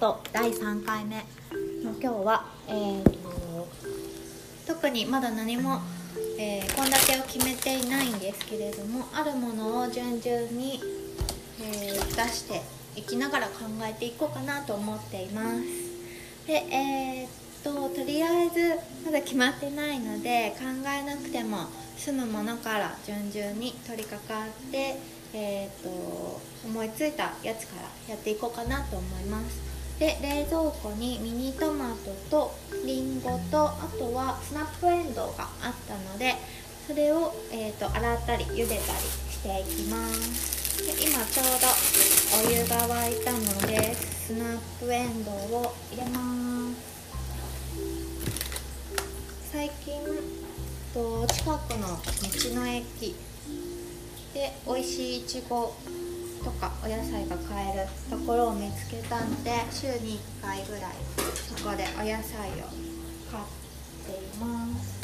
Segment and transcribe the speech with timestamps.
[0.00, 1.16] ト第3回目。
[1.84, 3.68] の今日は、えーと、
[4.66, 5.80] 特にまだ何も
[6.38, 10.80] 献立、えー、を決めていないんですけれどもあるものを順々に、
[11.62, 12.62] えー、出して
[12.96, 15.60] いきながら考えていこうかなと思っています。
[16.46, 20.64] でえー、っととりあえずまだ決まってないので考
[20.98, 21.66] えなくても
[21.98, 24.96] 済むものから順々に取り掛かって
[25.32, 29.69] えーと、思いついたやつからやっていこうかなと思います。
[30.00, 32.54] で冷蔵庫にミニトマトと
[32.86, 36.36] りんごとあとはスナップエンドウがあったので
[36.86, 40.58] それを、えーと、洗ったり茹でたりしていきます。
[40.86, 46.90] で今ちょうどお湯が沸いたのでスナップエンドウを入れます。
[49.52, 50.00] 最近
[50.94, 53.14] と近くの道の駅
[54.32, 55.74] で美味しいいちご
[56.44, 60.92] とかお野菜が買えるところを見つけたので週に1回ぐらい
[61.34, 62.68] そこでお野菜を
[63.30, 63.44] 買っ
[64.06, 65.00] ています。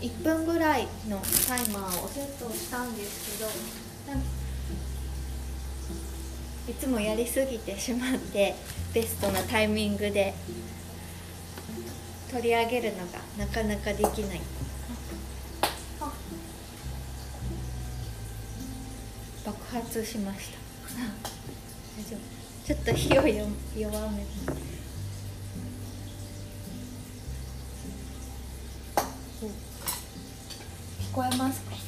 [0.00, 3.50] 1分ぐらいのタイマーをセットしたんですけど
[6.70, 8.54] いつもやりすぎてしまって
[8.92, 10.34] ベストなタイミングで
[12.30, 14.40] 取り上げるのがなかなかできない。
[19.44, 20.58] 爆発しました。
[22.00, 22.66] 大丈夫。
[22.66, 23.26] ちょっと火を
[23.76, 24.24] 弱め
[31.00, 31.83] 聞こえますか？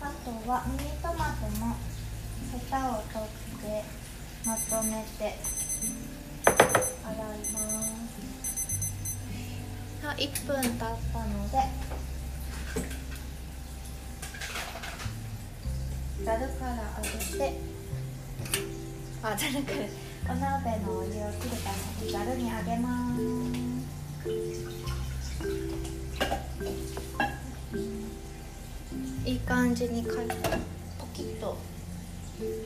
[0.00, 1.76] あとはミニトマトも
[2.52, 3.28] ヘタを取っ
[3.60, 3.84] て
[4.44, 5.38] まとめて
[6.44, 8.20] 洗います。
[10.02, 11.56] あ1分経ったので
[16.24, 17.60] ざるから上げて
[19.22, 19.66] あじゃなく
[20.28, 21.70] お鍋のお湯を切るた
[22.00, 23.39] めにざるにあげます。
[29.24, 30.16] いい感じにか
[30.98, 31.56] ポキッと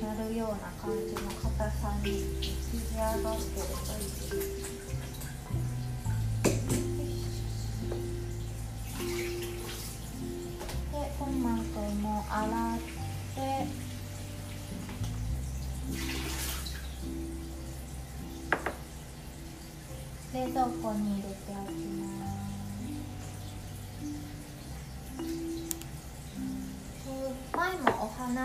[0.00, 2.08] なるような感じの硬さに
[2.42, 4.64] 仕上がってるといいです
[10.92, 12.78] でトマトも洗っ
[13.34, 13.84] て
[20.34, 21.23] 冷蔵庫に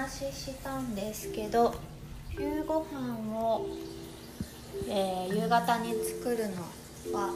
[0.09, 1.75] 話ししたんですけど
[2.31, 3.67] 夕ご飯を、
[4.87, 6.63] えー、夕方に作るの
[7.15, 7.29] は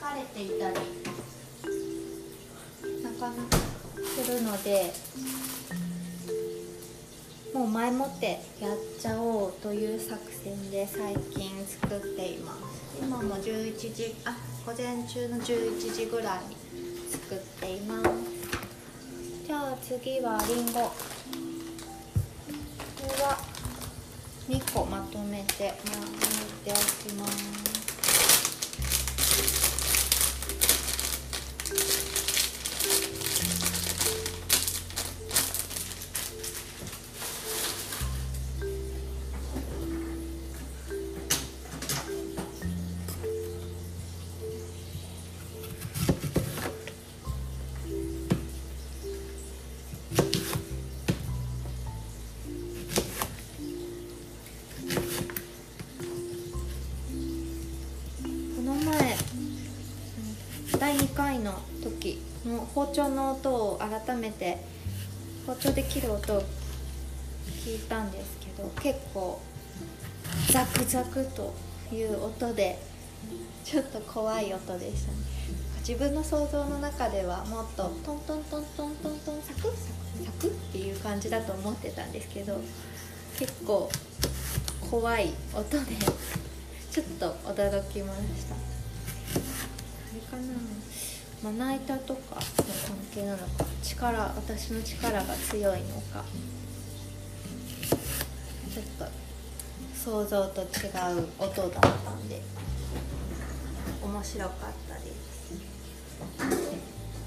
[0.00, 0.74] 疲れていたり
[3.02, 3.58] なかなか
[4.16, 4.90] するので
[7.52, 12.58] もう前もってやっちゃおうという作戦で最近作っています。
[13.02, 14.34] 今も11時あ
[14.64, 16.56] 午前中の11時ぐらいに
[17.10, 18.27] 作っています。
[19.48, 20.92] じゃあ次はりんごこ
[23.00, 23.38] れは
[24.46, 25.96] 2個まとめて巻
[26.68, 26.74] いてお
[27.08, 27.77] きます。
[62.46, 64.58] の包丁の音を改めて
[65.46, 66.42] 包丁で切る音を
[67.64, 69.40] 聞いたんですけど結構
[70.50, 71.54] ザクザクと
[71.92, 72.78] いう音で
[73.64, 75.18] ちょっと怖い音でしたね
[75.80, 79.74] 自分の想像の中ではもっとトントントントントントンサクサク
[80.24, 82.60] サクっていう感じだと思ってたんですけど
[83.38, 83.90] 結構
[84.90, 85.78] 怖い音で
[86.90, 88.54] ちょっと驚きました。
[88.54, 88.58] あ
[90.14, 90.42] れかな？
[91.42, 92.44] まな板とかの関
[93.14, 93.44] 係なのか
[93.82, 96.24] 力私の力が強いのか
[98.72, 99.06] ちょっと
[99.94, 100.68] 想像と違う
[101.38, 102.42] 音だったんで
[104.02, 104.56] 面白かっ
[104.88, 105.52] たです。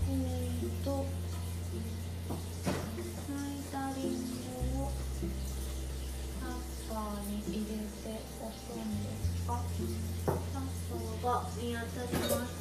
[0.10, 1.06] えーと
[3.30, 4.14] 巻いたりん
[4.76, 4.92] ごを
[6.42, 6.50] タッ
[6.94, 9.50] パーに入れておくんですが
[10.26, 10.34] タッ
[11.24, 12.48] パーが見当たりま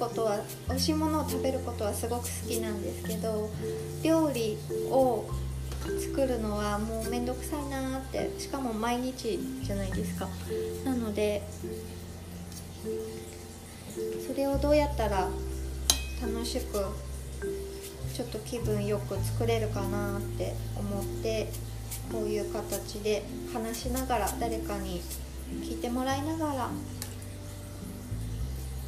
[0.00, 0.38] ことは
[0.68, 3.50] 美味しいものを食べることはすごく好きなんですけど
[4.02, 4.56] 料理
[4.90, 5.26] を
[6.00, 10.28] 作るのはもうめんどくさいなってしかも毎日じゃないですか。
[10.84, 11.42] なので
[14.26, 15.28] それをどうやったら
[16.22, 16.72] 楽しく
[18.14, 21.50] ちょっと気分よく作れるかなって思って
[22.10, 25.00] こういう形で話しながら誰かに
[25.62, 26.70] 聞いてもらいながら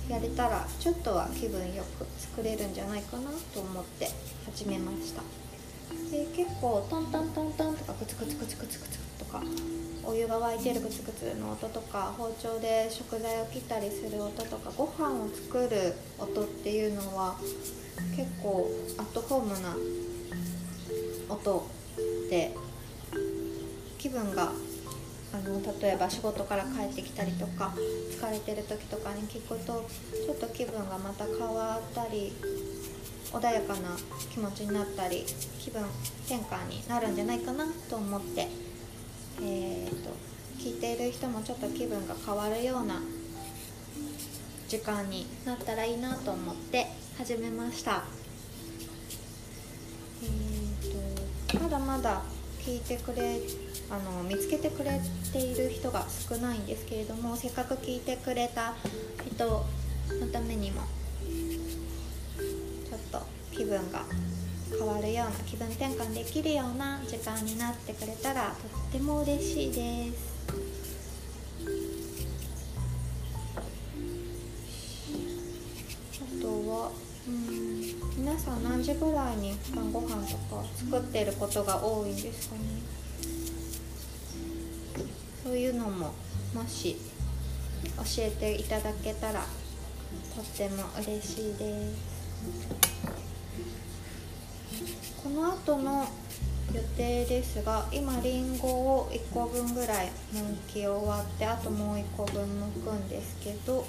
[0.09, 4.09] やれたらちょっとは気分よく作れるんじゃないかなと思って
[4.47, 5.23] 始めました。
[6.11, 9.43] で結構トントントントンとかクツクツクツクツクツとか
[10.05, 17.37] お湯が沸いてるグツグツの音とか包丁で食材を切ったりする音とかご飯を作る音っていうのは
[18.17, 19.77] 結構アットホームな
[21.29, 21.67] 音
[22.29, 22.55] で
[23.99, 24.53] 気分が
[25.33, 29.89] あの例えば仕事から帰ってきたりとか疲れてる時とかに聞くと
[30.27, 32.33] ちょっと気分がまた変わったり
[33.33, 33.97] 穏やかな
[34.31, 35.25] 気持ちになったり
[35.59, 35.83] 気分
[36.27, 38.47] 転換になるんじゃないかなと思って、
[39.43, 40.11] えー、と
[40.59, 43.01] 聞いている人もちょっと気分が変わるような
[44.69, 46.87] 時間になったらいいなと思って
[47.19, 48.05] 始めました。
[50.23, 52.23] えー、とまだまだ
[52.61, 53.41] 聞いてくれ
[53.93, 54.99] あの見つけてくれ
[55.35, 58.73] ている人が少ないんですけれどもせっかく聞いてくれた
[59.27, 59.67] 人の
[60.33, 60.81] ためにも
[62.89, 63.21] ちょっと
[63.55, 64.05] 気分が
[64.71, 70.33] 変わるような気分転換できるような時間になってくれたらとっても嬉しいです。
[76.39, 76.91] あとは
[77.29, 77.83] うん
[78.17, 82.61] 皆さん何時ぐらいに晩ご飯とか作ってることが多いんですかね。
[85.53, 86.15] そういうのも
[86.55, 86.97] もし
[87.85, 89.41] 教えていただけたら
[90.35, 91.99] とっても嬉しいです。
[95.23, 96.09] この後の
[96.73, 103.85] 予定ですが今りんごを1個分ぐらい剥き終わってあともう1個分剥くんですけど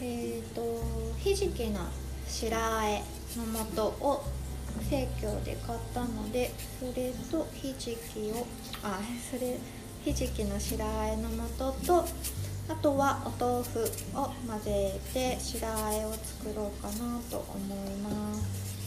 [0.00, 0.82] えっ、ー、と
[1.16, 1.78] ひじきの
[2.26, 3.04] 白あえ
[3.36, 4.24] の素を
[4.90, 8.44] 生協で買ったのでそれとひじきを
[8.82, 8.98] あ
[9.30, 9.58] それ
[10.06, 12.04] ひじきの白あえの素と
[12.68, 13.80] あとはお豆腐
[14.14, 18.86] を混ぜて白あえを作ろうかなと思います。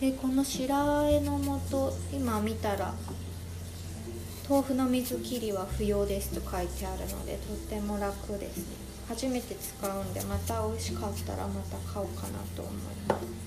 [0.00, 2.94] でこの白あえの素今見たら
[4.48, 8.64] 豆腐の水切りは不要ですと書いてあるのでとっても楽ですね。
[9.08, 12.74] 初めて使うんでまた美味しかったらまた買おうかなと思い
[13.08, 13.45] ます。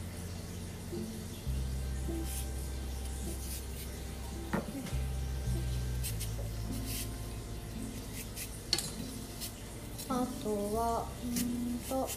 [10.49, 12.09] はうんと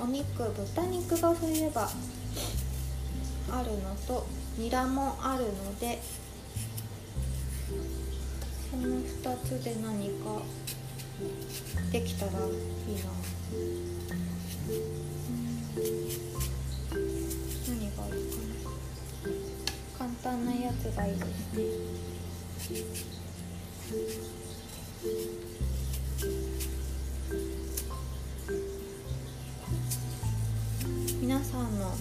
[0.00, 1.88] お肉豚肉がそういえば
[3.50, 4.26] あるのと
[4.56, 6.00] ニラもあるので
[8.70, 10.42] その2つで何か
[11.90, 12.42] できたらいいな。
[17.68, 18.12] 何がいいかな。
[19.98, 21.62] 簡単なやつがいいですね。
[31.44, 31.92] さんの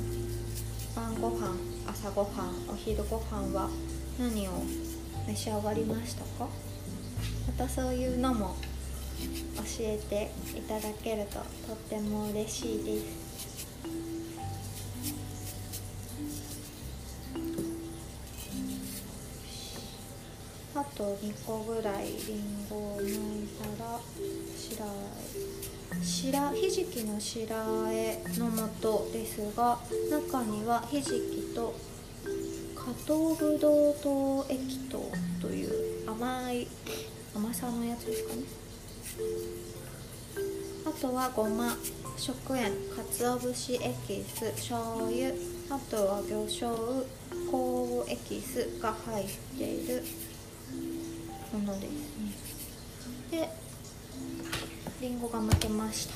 [0.96, 1.56] 晩ご飯
[1.88, 2.30] 朝ごはん
[2.70, 3.70] お昼ご飯は
[4.20, 4.52] 何を
[5.28, 6.48] 召し上がりましたか？
[7.48, 8.56] またそういうのも
[9.58, 13.31] 教えていただけるととっても嬉しいです。
[20.74, 24.00] あと2個ぐらいりんごを抜いたら
[24.58, 24.90] 白あ
[26.00, 28.50] え白ひじきの白あえの
[28.82, 29.78] 素ですが
[30.10, 31.75] 中にはひじきと
[32.75, 35.04] 加糖ぶどう糖液糖
[35.42, 36.68] という甘い
[37.36, 38.42] 甘さのやつですかね。
[40.86, 41.75] あとはごま
[42.18, 45.32] 食塩鰹節エキス醤油
[45.70, 50.04] あとは魚醤香エキスが入っている
[51.51, 53.50] ものですで
[55.01, 56.15] りんごが負けました。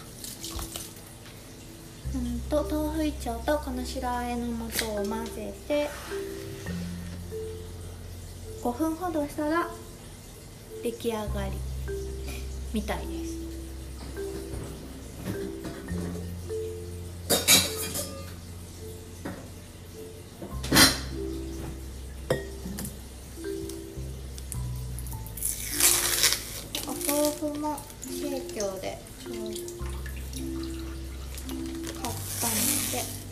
[2.16, 5.90] うんと豆腐一丁とこの白あえの素を混ぜて
[8.64, 9.68] 5分ほどしたら
[10.82, 11.52] 出来上がり
[12.74, 13.35] みたいです。
[28.08, 29.46] 生協でちょう
[31.94, 32.54] 買ったの
[32.92, 33.25] で。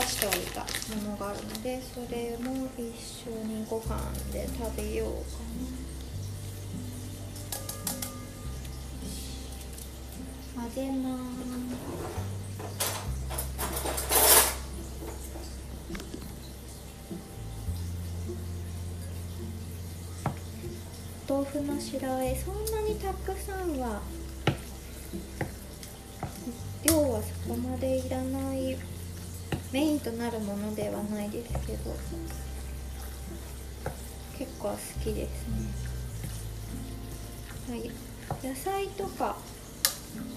[0.00, 0.60] 出しておいた
[0.94, 2.84] ものがあるのでそれも一
[3.26, 3.98] 緒にご飯
[4.32, 5.40] で食べようか
[10.56, 10.62] な。
[10.62, 11.18] 混ぜます。
[21.28, 24.00] 豆腐の白あえそんなにたくさんは
[26.84, 28.76] 量はそこまでいらない
[29.72, 31.94] メインとなるものではないですけど
[34.38, 35.48] 結構好きです。
[35.48, 35.68] ね
[37.68, 37.90] はい。
[38.42, 39.36] 野菜とか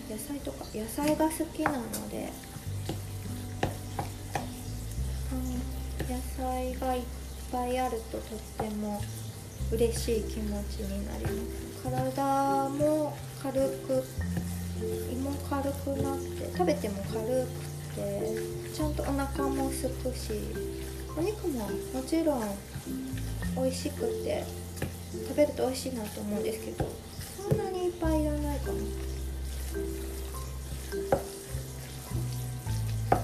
[0.09, 2.29] 野菜とか野菜が好きなので
[5.31, 6.13] うん。
[6.13, 7.03] 野菜がいっ
[7.51, 9.01] ぱいあるととっても
[9.71, 11.35] 嬉しい気持ちになります。
[11.83, 14.03] 体も軽く
[15.11, 20.31] 胃も軽くなって食べても軽くてちゃんとお腹もすくし
[21.17, 22.41] お肉ももちろん
[23.55, 24.43] 美味しくて
[25.27, 26.89] 食べると美味しいなと思うんですけど
[27.49, 28.79] そんなにいっぱいいらないかな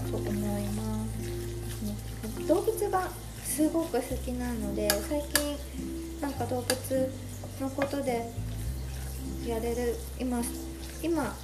[0.09, 2.47] と思います。
[2.47, 3.09] 動物が
[3.43, 5.57] すごく好きなので最近
[6.21, 7.11] なんか動物
[7.59, 8.31] のことで
[9.45, 10.41] やれる今
[11.01, 11.35] 今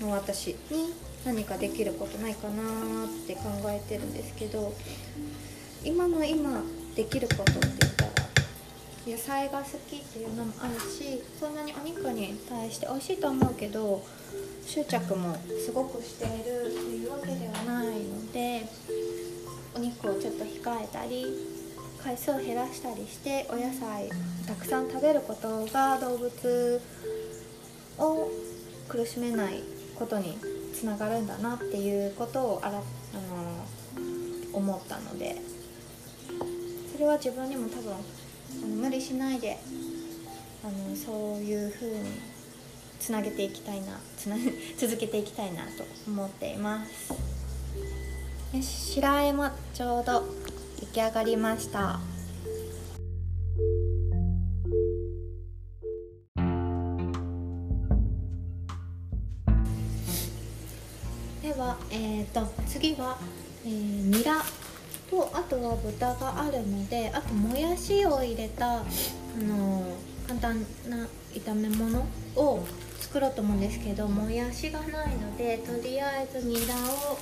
[0.00, 2.62] の私に何かできることないかな
[3.06, 4.74] って考えてるんですけど
[5.82, 6.62] 今の今
[6.94, 8.10] できることって言ったら
[9.06, 14.02] 野菜が好きっていうのもあるしそんなにお肉に対して美味しいと思うけど
[14.66, 18.66] 執着もすごくしているというわけではないので
[19.74, 21.26] お肉をちょっと控えたり
[22.02, 24.10] 回数を減らしたりしてお野菜
[24.46, 26.80] たくさん食べることが動物
[27.98, 28.30] を
[28.88, 29.62] 苦しめない
[29.98, 30.38] ことに
[30.74, 32.82] つながるんだなっていうことをあらあの
[34.52, 35.36] 思ったので
[36.92, 37.96] それは自分にも多分あ
[38.66, 39.58] の無理しないで
[40.64, 42.34] あのそういう風に
[42.98, 44.36] つなげていきたいなつな
[44.78, 47.12] 続けていきたいなと思っています。
[48.56, 50.24] よし白あえもちょうど
[50.80, 52.13] 出来上がりました。
[62.84, 63.16] 次は、
[63.64, 64.42] えー、ニラ
[65.10, 68.84] とあとは豚があるのであともやしを入れた、あ
[69.40, 72.00] のー簡単な炒め物
[72.34, 72.66] を
[72.98, 77.16] 作ろうと思うんですけどもやしがないのでとりあえずニラをあとは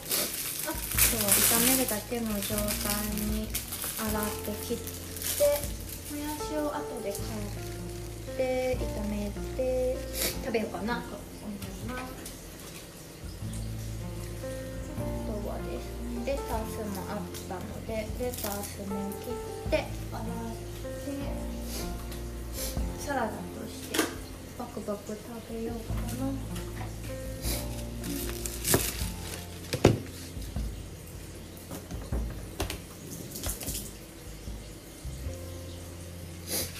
[1.35, 2.95] 炒めるだけの状態
[3.27, 3.49] に
[3.99, 9.97] 洗って切ってもやしを後で買って炒めて
[10.45, 11.03] 食べようかな。
[11.03, 11.32] と
[16.25, 19.31] レタスもあったのでレタスも切
[19.67, 20.23] って洗って
[23.01, 23.35] サラダと
[23.69, 23.97] して
[24.57, 25.19] バクバク食
[25.53, 26.31] べようかな。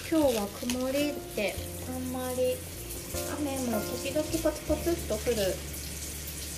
[0.09, 0.93] 今日は曇り
[1.35, 1.55] で
[1.89, 2.55] あんまり
[3.39, 5.35] 雨も時々ポツポツっと降る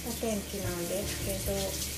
[0.08, 1.32] お天気なんですけ
[1.92, 1.95] ど。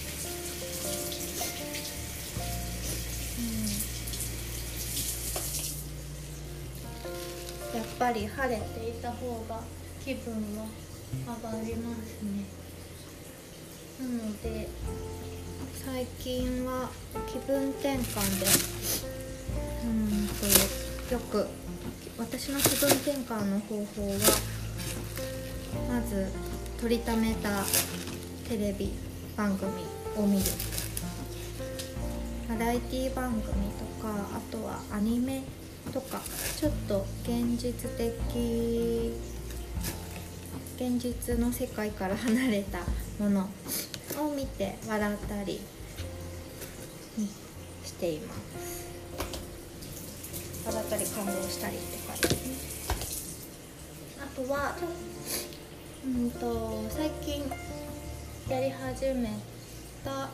[8.00, 9.62] ぱり晴れていた方が
[10.04, 10.66] 気分は
[11.12, 12.46] 上がりますね。
[14.00, 14.70] なので
[15.84, 16.90] 最近は
[17.28, 18.46] 気分転換で
[19.84, 21.48] うんとよく
[22.18, 24.18] 私の気分転換の方法は
[25.90, 26.32] まず
[26.80, 27.64] 撮りためた
[28.48, 28.94] テレビ
[29.36, 29.72] 番組
[30.18, 30.46] を見る。
[32.48, 33.52] バラエティ番組と
[34.02, 35.44] かあとはアニメ
[35.94, 36.22] とか
[36.60, 39.14] ちょっと現実的
[40.76, 42.80] 現実の世界から離れた
[43.24, 43.50] もの
[44.20, 45.60] を見て笑ったり
[47.84, 48.88] しています。
[50.66, 52.56] 笑ったり感動したりとかですね。
[54.22, 54.76] あとは
[56.06, 57.44] うんと最近
[58.50, 59.40] やり始め
[60.04, 60.30] た、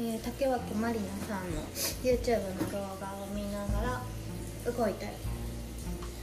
[0.00, 1.62] えー、竹脇まりなさんの
[2.02, 4.02] YouTube の動画を見ながら
[4.72, 5.12] 動いたり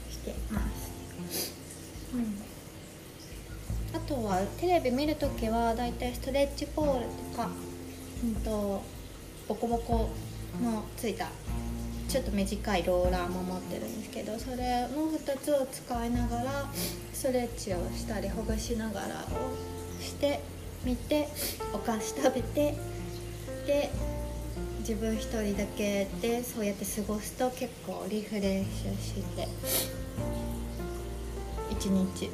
[0.10, 0.92] してます、
[2.14, 7.50] うん、あとはテレビ見るときはだいたいストレッチポールとか、
[8.24, 8.82] うんと、
[9.48, 10.10] ボコボコ
[10.62, 11.28] のついた
[12.08, 16.66] ちょっと短いローラーも持ってるんですけどそれの2つを使いながら
[17.12, 20.40] ストレッチをしたりほぐしながらをして
[20.84, 21.28] みて
[21.74, 22.76] お菓子食べて
[23.66, 23.90] で
[24.84, 29.48] 自分一人だけでそうやって過ごすと結構リフレッシュして
[31.72, 32.30] 一日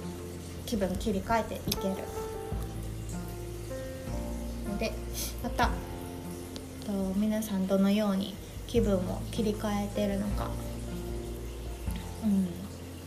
[0.65, 1.95] 気分切り替えていける。
[4.67, 4.91] ので
[5.43, 5.69] また
[6.87, 8.33] と皆さんどのように
[8.65, 10.49] 気分を切り替えてるのか、
[12.23, 12.47] うん、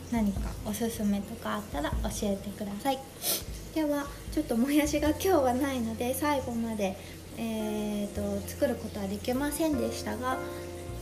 [0.09, 2.99] 何かおすすめとかあったら教えてください。
[3.75, 6.95] ではちょっともやしが今日はないので最後まで
[7.37, 10.37] えーと、作ることはできませんでしたが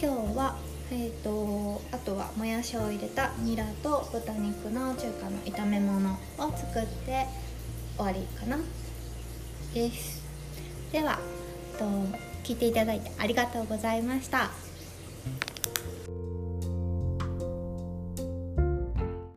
[0.02, 0.58] 今日は、
[0.92, 6.18] えーと、あとはもやしを入れたニラと豚肉の中華の炒め物を
[6.56, 7.26] 作って
[7.98, 8.58] 終わりかな。
[9.74, 10.22] です。
[10.92, 11.20] では
[11.78, 11.86] と
[12.44, 14.71] 聞いていただいてありがとうございました。